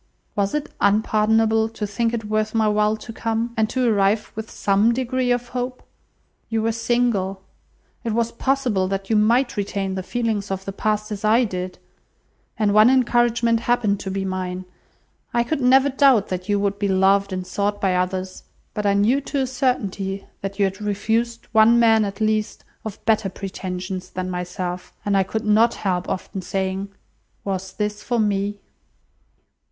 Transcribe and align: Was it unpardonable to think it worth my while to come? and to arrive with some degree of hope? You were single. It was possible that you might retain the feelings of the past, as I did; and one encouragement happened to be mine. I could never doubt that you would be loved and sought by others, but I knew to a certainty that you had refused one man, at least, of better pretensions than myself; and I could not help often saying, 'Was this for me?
Was 0.35 0.55
it 0.55 0.73
unpardonable 0.79 1.69
to 1.69 1.85
think 1.85 2.11
it 2.11 2.25
worth 2.25 2.55
my 2.55 2.67
while 2.67 2.97
to 2.97 3.13
come? 3.13 3.53
and 3.55 3.69
to 3.69 3.87
arrive 3.87 4.31
with 4.33 4.49
some 4.49 4.95
degree 4.95 5.29
of 5.29 5.49
hope? 5.49 5.83
You 6.49 6.63
were 6.63 6.71
single. 6.71 7.43
It 8.03 8.11
was 8.13 8.31
possible 8.31 8.87
that 8.87 9.11
you 9.11 9.15
might 9.15 9.55
retain 9.55 9.93
the 9.93 10.01
feelings 10.01 10.49
of 10.49 10.65
the 10.65 10.71
past, 10.71 11.11
as 11.11 11.23
I 11.23 11.43
did; 11.43 11.77
and 12.57 12.73
one 12.73 12.89
encouragement 12.89 13.59
happened 13.59 13.99
to 13.99 14.09
be 14.09 14.25
mine. 14.25 14.65
I 15.35 15.43
could 15.43 15.61
never 15.61 15.89
doubt 15.89 16.29
that 16.29 16.49
you 16.49 16.59
would 16.59 16.79
be 16.79 16.87
loved 16.87 17.31
and 17.31 17.45
sought 17.45 17.79
by 17.79 17.93
others, 17.95 18.41
but 18.73 18.87
I 18.87 18.95
knew 18.95 19.21
to 19.21 19.41
a 19.41 19.45
certainty 19.45 20.25
that 20.41 20.57
you 20.57 20.65
had 20.65 20.81
refused 20.81 21.45
one 21.51 21.79
man, 21.79 22.05
at 22.05 22.19
least, 22.19 22.65
of 22.83 23.05
better 23.05 23.29
pretensions 23.29 24.09
than 24.09 24.31
myself; 24.31 24.93
and 25.05 25.15
I 25.15 25.21
could 25.21 25.45
not 25.45 25.75
help 25.75 26.09
often 26.09 26.41
saying, 26.41 26.89
'Was 27.45 27.73
this 27.73 28.01
for 28.01 28.17
me? 28.19 28.61